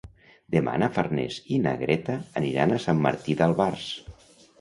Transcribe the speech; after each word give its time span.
Demà 0.53 0.71
na 0.83 0.87
Farners 0.93 1.35
i 1.55 1.59
na 1.65 1.73
Greta 1.81 2.15
aniran 2.41 2.73
a 2.73 2.79
Sant 2.87 3.03
Martí 3.05 3.37
d'Albars. 3.43 3.87